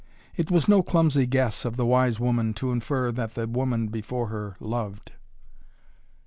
[0.35, 4.29] It was no clumsy guess of the wise woman to infer that the woman before
[4.29, 5.11] her loved.